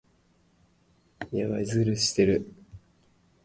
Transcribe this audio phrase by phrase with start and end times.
[1.31, 2.43] 長野県下條村